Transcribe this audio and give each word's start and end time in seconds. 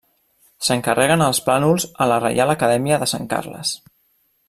S'encarreguen 0.67 1.21
els 1.25 1.41
plànols 1.49 1.85
a 2.05 2.07
la 2.13 2.19
Reial 2.25 2.55
Acadèmia 2.57 3.01
de 3.05 3.13
Sant 3.15 3.29
Carles. 3.37 3.77